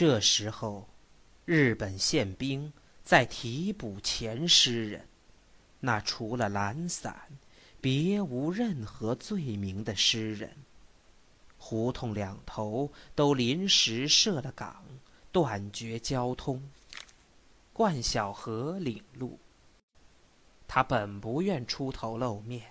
[0.00, 0.86] 这时候，
[1.44, 5.08] 日本宪兵在提捕前诗人，
[5.80, 7.20] 那除了懒散，
[7.80, 10.54] 别无任何罪名的诗人。
[11.56, 14.84] 胡同两头都临时设了岗，
[15.32, 16.62] 断绝交通。
[17.72, 19.36] 冠晓荷领路。
[20.68, 22.62] 他本不愿出头露面，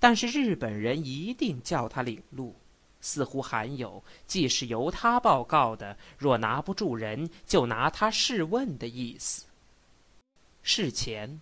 [0.00, 2.56] 但是日本人一定叫他领路。
[3.04, 9.44] 似乎含有既是由他报告的，若拿不住人，就拿他试问的意思。
[10.62, 11.38] 事前，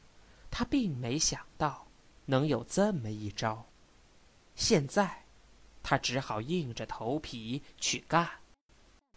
[0.51, 1.87] 他并没想到
[2.25, 3.65] 能有这么一招。
[4.57, 5.23] 现在，
[5.85, 8.29] 他只好硬着头皮去干。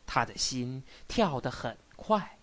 [0.06, 2.38] 他的心跳得很快，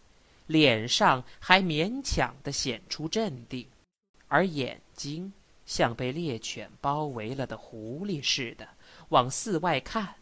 [0.48, 3.68] 脸上还勉强的显出镇定，
[4.26, 5.32] 而眼睛
[5.64, 8.68] 像被猎犬包围了的狐狸似的。
[9.12, 10.16] 往寺外看，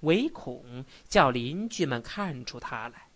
[0.00, 3.08] 唯恐叫邻居们看出他来。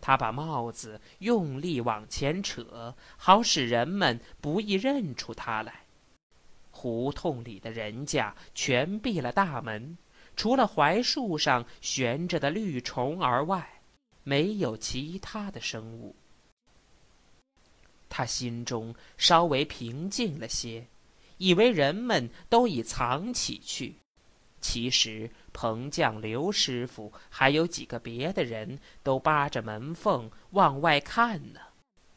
[0.00, 5.86] 他把帽子用力往前扯，好使人们不易认出他来。
[6.70, 9.96] 胡同里的人家全闭了大门，
[10.36, 13.80] 除了槐树上悬着的绿虫儿外，
[14.24, 16.16] 没有其他的生物。
[18.10, 20.86] 他心中稍微平静了些，
[21.38, 23.94] 以为人们都已藏起去。
[24.66, 31.60] 其实，彭匠、刘师傅还有几个别的人都扒着门缝往外看呢，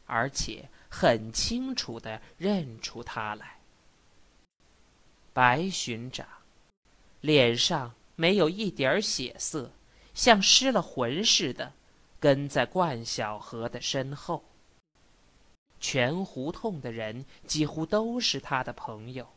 [0.06, 3.60] 而且很清楚的认出他来。
[5.34, 6.26] 白巡长
[7.20, 9.70] 脸上没有一点血色，
[10.14, 11.74] 像失了魂似的，
[12.18, 14.46] 跟在冠晓荷的身后。
[15.82, 19.28] 全胡同的人几乎都是他的朋友。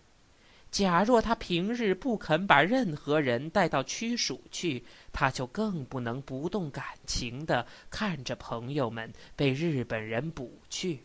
[0.71, 11.01] 假若他平日不肯把任何人带到区署去，他就更不能不动感情的看着朋友们被日本人捕去。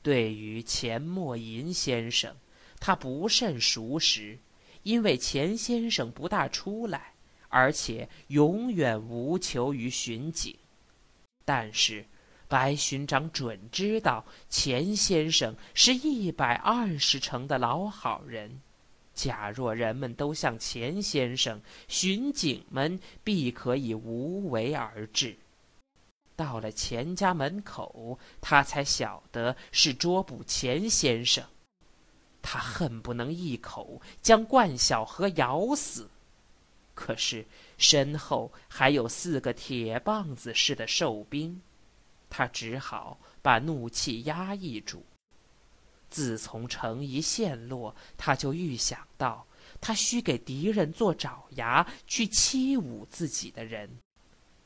[0.00, 2.36] 对于钱默吟先生，
[2.78, 4.38] 他不甚熟识，
[4.84, 7.14] 因为钱先生不大出来，
[7.48, 10.56] 而且永远无求于巡警。
[11.44, 12.04] 但是，
[12.52, 18.60] 白巡长准知道钱先生是一百二十成的老好人。
[19.14, 25.34] 假若人们都像钱先生，巡警们必可以无为而治。
[26.36, 31.42] 到了钱家门口，他才晓得是捉捕钱先生。
[32.42, 36.06] 他恨不能一口将冠晓荷咬死，
[36.94, 37.46] 可是
[37.78, 41.62] 身后还有四个铁棒子似的兽兵。
[42.34, 45.04] 他只好把怒气压抑住。
[46.08, 49.46] 自从城一陷落，他就预想到，
[49.82, 53.98] 他需给敌人做爪牙，去欺侮自己的人。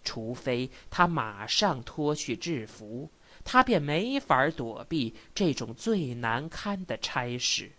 [0.04, 3.10] 除非他马上脱去制服，
[3.42, 7.72] 他便没法躲避这种最难堪的差事。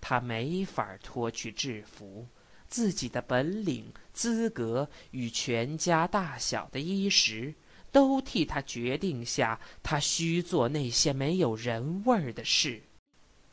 [0.00, 2.26] 他没法脱去制服，
[2.68, 7.54] 自己的本领、资格与全家大小的衣食。
[7.94, 12.82] 都替他决定下，他需做那些没有人味儿的事。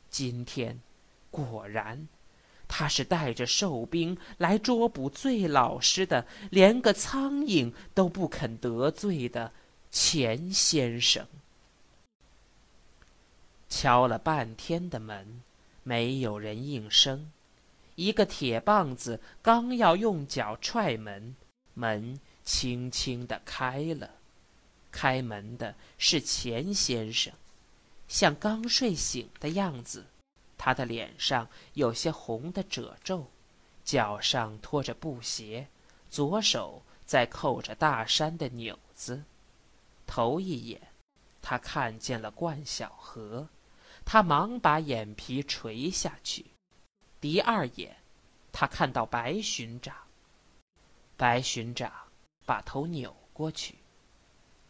[0.10, 0.82] 今天，
[1.30, 2.08] 果然，
[2.68, 9.52] 他是带着兽兵来捉捕最老实的，连个苍蝇都不肯得罪的
[9.92, 11.28] 钱先生。
[13.70, 15.44] 敲了半天的门，
[15.84, 17.32] 没有人应声。
[17.94, 21.36] 一个铁棒子刚要用脚踹门，
[21.76, 24.10] 门轻轻的开了。
[24.92, 27.34] 开门的是钱先生，
[28.08, 30.06] 像刚睡醒的样子。
[30.58, 33.32] 他的脸上有些红的褶皱，
[33.84, 35.68] 脚上拖着布鞋，
[36.10, 39.24] 左手在扣着大衫的纽子。
[40.06, 40.80] 头一眼，
[41.42, 43.48] 他看见了冠晓荷，
[44.06, 46.46] 他忙把眼皮垂下去。
[47.20, 47.98] 第二眼，
[48.52, 49.96] 他看到白巡长，
[51.18, 51.92] 白巡长
[52.46, 53.81] 把头扭过去。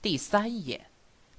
[0.02, 0.90] 第三眼，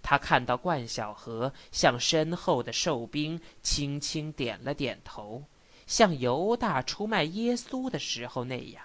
[0.02, 5.44] 他看到冠晓荷向身后的兽兵轻轻点了点头，
[5.86, 8.84] 像犹大出卖耶稣的时候那样。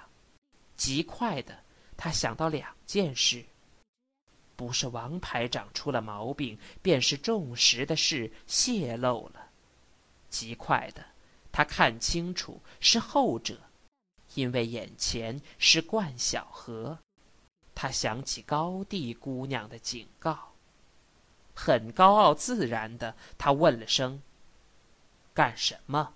[0.75, 1.59] 极快的，
[1.95, 3.45] 他想到两件事：
[4.55, 9.49] 不是王排长出了毛病，便是重实的事泄露了。
[10.29, 11.05] 极快的，
[11.51, 13.59] 他看清楚是后者，
[14.33, 16.97] 因为眼前是冠晓荷。
[17.79, 20.51] 他想起高地姑娘的警告，
[21.53, 24.19] 很高傲自然的，他问了声
[25.31, 26.15] ：“干什么？”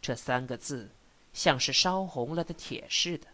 [0.00, 0.92] 这三个字
[1.32, 3.26] 像是烧红了的铁似的。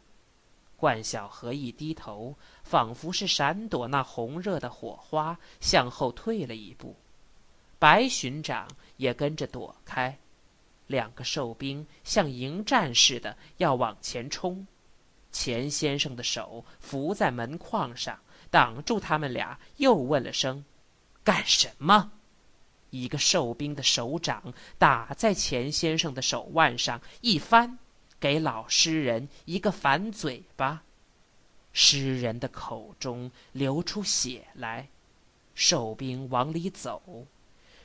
[0.79, 2.35] 冠晓荷一低头，
[2.65, 6.97] 仿佛是闪躲那红热的火花，向后退了一步。
[7.79, 8.67] 白巡长
[8.97, 10.19] 也跟着躲开。
[10.87, 14.67] 两个兽兵像迎战似的要往前冲，
[15.33, 18.21] 钱先生的手扶在门框上，
[18.51, 20.65] 挡住他们俩，又问了声
[21.25, 22.13] ：“干什么？”
[22.91, 27.79] 一个兽兵的手掌打在钱先生的手腕上，一翻，
[28.21, 30.83] 给老诗人一个反嘴巴，
[31.73, 34.89] 诗人的口中流出血来。
[35.55, 37.27] 兽兵往里走。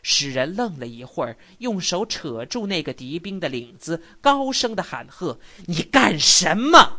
[0.03, 6.96] 诗人愣了一会儿，用手扯住那个敌兵的领子，高声的喊喝：“你干什么？”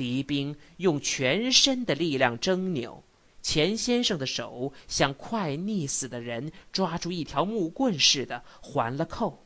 [0.00, 3.04] 敌兵用全身的力量挣扭，
[3.42, 9.44] 钱先生的手像快溺死的人抓住一条木棍似的还了扣。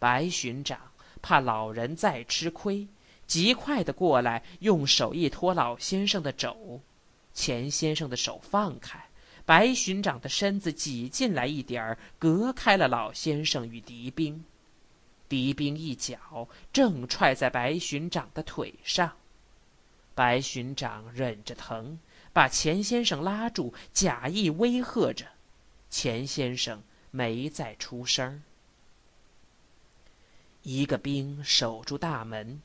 [0.00, 0.90] 白巡长
[1.22, 2.88] 怕老人再吃亏，
[3.28, 6.80] 极快的过来，用手一托老先生的肘，
[7.32, 9.00] 钱先生的手放开。
[9.44, 14.44] 白巡长的身子挤进来一点儿，隔开了老先生与敌兵。
[15.28, 19.12] 敌兵一脚正踹在白巡长的腿上，
[20.20, 21.98] 白巡长忍着疼，
[22.30, 25.24] 把钱先生拉住，假意威吓着。
[25.88, 28.42] 钱先生没再出声。
[30.62, 32.60] 一个兵守住大门，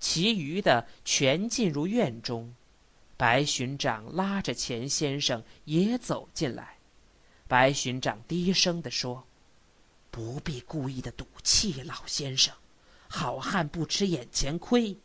[0.00, 2.52] 其余的全进入院中。
[3.16, 6.78] 白巡长拉着钱先生也走进来，
[7.46, 9.24] 白巡长低声地说
[10.10, 12.52] ：“不必故意的赌气，老先生，
[13.06, 14.98] 好汉不吃眼前亏。”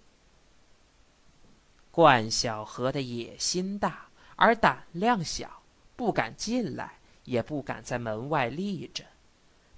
[1.91, 4.07] 冠晓荷的野心大，
[4.37, 5.61] 而胆量小，
[5.97, 9.03] 不敢进来，也不敢在门外立着。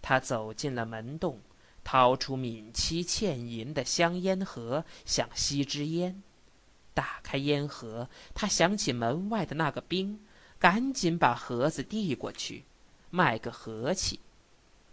[0.01, 1.41] 他走进了门洞，
[1.83, 6.21] 掏出敏妻欠银的香烟盒，想吸支烟。
[6.93, 10.23] 打开烟盒，他想起门外的那个兵，
[10.59, 12.65] 赶紧把盒子递过去，
[13.09, 14.19] 卖个和气。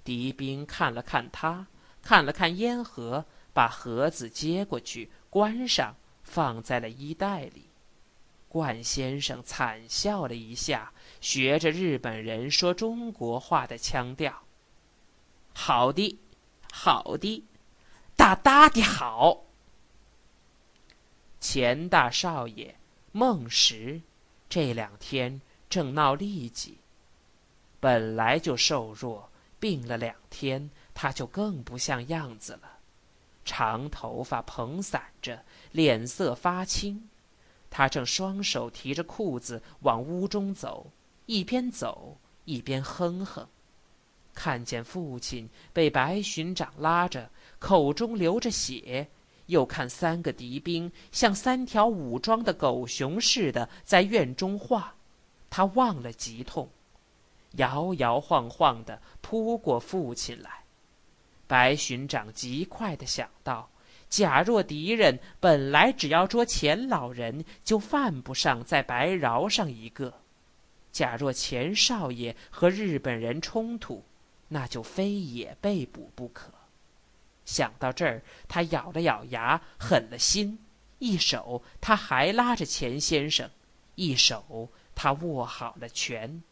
[0.02, 1.66] 敌兵看了看他，
[2.00, 7.66] 看了看烟盒，把盒子接过去，关上，放在了衣袋里。
[8.48, 14.42] 冠先生惨笑了一下，学着日本人说中国话的腔调
[15.54, 16.18] ：“好的，
[16.72, 17.44] 好的，
[18.16, 19.44] 大大的好。”
[21.38, 22.76] 钱大少爷
[23.12, 24.02] 孟石
[24.48, 26.78] 这两天正闹痢疾，
[27.78, 29.30] 本来就瘦弱，
[29.60, 32.79] 病了两天，他就更不像样子了。
[33.44, 37.08] 长头发蓬散着，脸色发青。
[37.68, 40.90] 他正双手提着裤子往屋中走，
[41.26, 43.46] 一边走一边哼哼。
[44.34, 49.08] 看见父亲被白巡长拉着，口中流着血。
[49.46, 54.92] 又看三个敌兵像三条武装的狗熊似的在院中晃，
[55.50, 56.70] 他忘了急痛，
[57.56, 60.59] 摇摇晃晃的扑过父亲来。
[61.50, 63.68] 白巡长极快的想到：
[64.08, 70.12] 假若敌人本来只要捉钱老人，就犯不上再白饶上一个；
[70.92, 74.04] 假若钱少爷和日本人冲突，
[74.46, 76.52] 那就非也被捕不可。
[77.44, 80.56] 想到这儿，他咬了咬牙，狠了心。
[81.00, 83.50] 一手他还拉着钱先生，
[83.96, 86.44] 一手他握好了拳。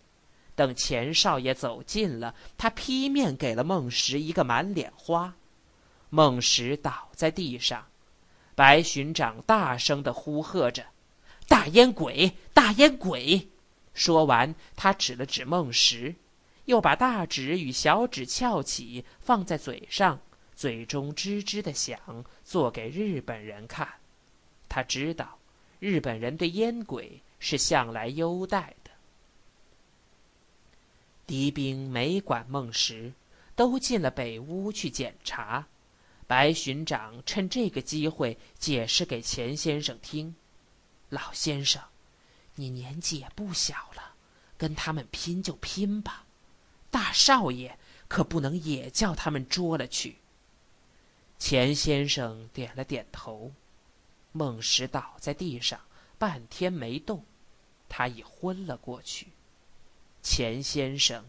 [0.59, 5.33] 等钱少爷走近了，他劈面给了孟石一个满脸花。
[6.11, 7.87] 孟石倒在地上，
[8.57, 10.85] 白巡长大声的呼喝着
[11.47, 13.49] ：“大烟鬼，大烟鬼！”
[13.95, 16.17] 说完，他指了指孟石，
[16.65, 20.19] 又把大指与小指翘起，放在嘴上。
[20.57, 23.89] 嘴中吱吱的响，做给日本人看。
[24.69, 25.39] 他知道，
[25.79, 28.88] 日本人对烟鬼是向来优待的。
[31.29, 33.13] 敌兵没管孟石，
[33.55, 35.67] 都进了北屋去检查。
[36.27, 40.35] 白巡长趁这个机会解释给钱先生听
[41.11, 41.83] ：“老先生，
[42.55, 44.15] 你年纪也不小了，
[44.57, 46.25] 跟他们拼就拼吧。
[46.91, 50.17] 大少爷可不能也叫他们捉了去。”
[51.39, 53.53] 钱先生点了点头，
[54.33, 55.79] 孟石倒在地上，
[56.17, 57.23] 半天没动，
[57.87, 59.29] 他已昏了过去。
[60.29, 61.25] 钱先生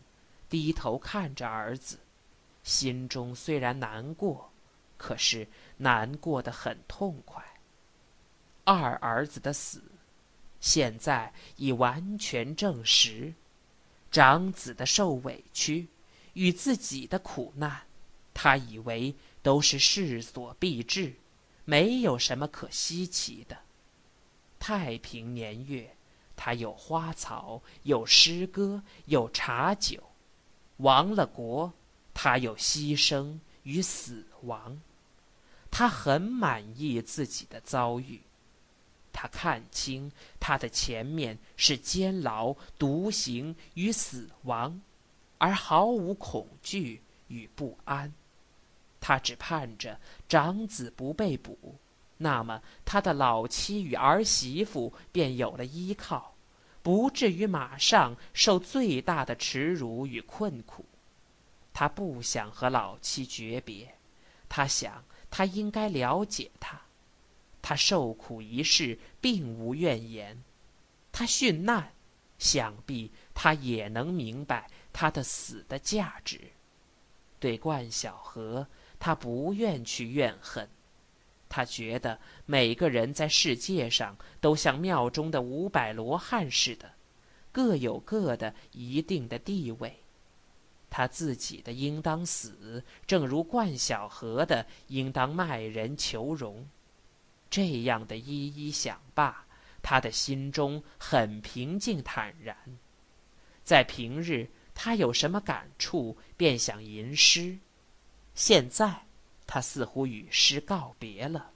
[0.49, 1.99] 低头看着儿子，
[2.63, 4.51] 心中虽然难过，
[4.97, 7.41] 可是难过的很痛快。
[8.65, 9.81] 二儿子的死，
[10.59, 13.33] 现在已完全证实，
[14.11, 15.87] 长子的受委屈
[16.33, 17.83] 与自己的苦难，
[18.33, 19.15] 他以为。
[19.41, 21.15] 都是势所必至，
[21.63, 23.59] 没有什么可稀奇的。
[24.59, 25.95] 太平年月，
[26.41, 30.00] 他有花草，有诗歌，有茶酒；
[30.77, 31.74] 亡了国，
[32.13, 34.79] 他有牺牲与死亡。
[35.69, 38.22] 他很满意自己的遭遇，
[39.12, 44.79] 他看清他的前面是监牢、独行与死亡，
[45.39, 48.13] 而毫无恐惧与不安。
[49.01, 51.75] 他只盼着长子不被捕，
[52.21, 56.35] 那么他的老妻与儿媳妇便有了依靠，
[56.81, 60.85] 不至于马上受最大的耻辱与困苦。
[61.73, 63.95] 他不想和老妻诀别，
[64.47, 65.03] 他想。
[65.31, 66.81] 他应该了解他，
[67.61, 70.43] 他受苦一世，并无怨言。
[71.11, 71.93] 他殉难，
[72.39, 76.41] 想必他也能明白他的死的价值。
[77.39, 78.65] 对冠晓荷，
[78.97, 80.67] 他不愿去怨恨。
[81.49, 86.91] 他觉得每个人在世界上都像庙中的五百罗汉似的，
[87.51, 89.99] 各有各的一定的地位。
[90.91, 96.67] 他自己的应当死，正如冠晓荷的应当卖人求荣。
[97.49, 99.45] 这样的一一想罢，
[99.81, 102.55] 他的心中很平静坦然。
[103.63, 107.57] 在平日，他有什么感触，便想吟诗。
[108.33, 109.05] 现在，
[109.51, 111.49] 他似乎与诗告别了，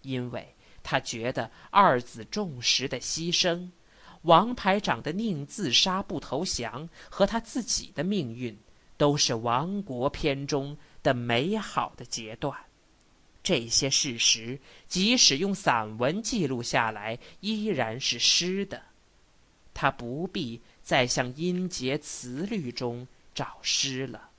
[0.00, 3.68] 因为他觉得二子重实的牺牲，
[4.22, 8.56] 王排长的宁自杀不投降，和他自己的命运。
[8.96, 12.56] 都是亡国篇中的美好的阶段，
[13.42, 18.80] 这些事实即使用散文记录下来，依然是诗的。
[19.74, 24.30] 他不必再向音节词律中找诗了。